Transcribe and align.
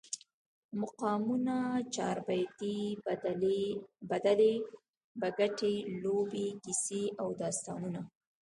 مقامونه، 0.81 1.57
چاربیتې، 1.95 2.77
بدلې، 4.09 4.51
بګتی، 5.21 5.75
لوبې، 6.01 6.47
کیسې 6.63 7.03
او 7.21 7.27
داستانونه 7.41 8.01